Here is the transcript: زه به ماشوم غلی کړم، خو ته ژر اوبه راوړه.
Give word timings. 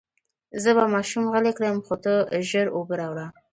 زه 0.61 0.69
به 0.77 0.83
ماشوم 0.93 1.25
غلی 1.33 1.53
کړم، 1.57 1.77
خو 1.85 1.95
ته 2.03 2.13
ژر 2.49 2.67
اوبه 2.75 2.95
راوړه. 3.01 3.27